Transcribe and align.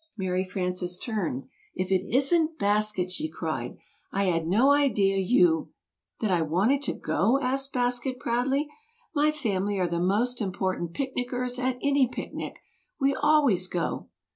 Mary 0.17 0.43
Frances 0.43 0.97
turned. 0.97 1.43
"If 1.75 1.91
it 1.91 2.03
isn't 2.11 2.57
Basket!" 2.57 3.11
she 3.11 3.29
cried. 3.29 3.77
"I 4.11 4.23
had 4.23 4.47
no 4.47 4.71
idea 4.71 5.17
you" 5.17 5.73
"That 6.21 6.31
I 6.31 6.41
wanted 6.41 6.81
to 6.85 6.93
go?" 6.93 7.39
asked 7.39 7.71
Basket 7.71 8.19
proudly. 8.19 8.67
"My 9.13 9.29
family 9.29 9.77
are 9.77 9.87
the 9.87 9.99
most 9.99 10.41
important 10.41 10.95
'picnickers' 10.95 11.59
at 11.59 11.77
any 11.83 12.07
picnic! 12.07 12.57
We 12.99 13.13
always 13.13 13.67
go!" 13.67 14.07